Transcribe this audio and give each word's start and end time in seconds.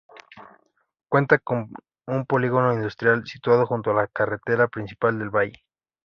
Cuenta 1.09 1.37
con 1.37 1.71
un 2.07 2.25
polígono 2.25 2.73
industrial 2.73 3.27
situado 3.27 3.67
junto 3.67 3.91
a 3.91 3.93
la 3.93 4.07
carretera 4.07 4.67
principal 4.67 5.19
del 5.19 5.29
Valle. 5.29 5.63